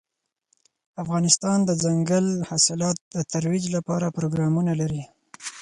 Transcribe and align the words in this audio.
افغانستان 1.03 1.57
د 1.63 1.69
دځنګل 1.81 2.27
حاصلات 2.49 2.97
د 3.15 3.17
ترویج 3.31 3.65
لپاره 3.75 4.13
پروګرامونه 4.17 4.71
لري. 4.81 5.03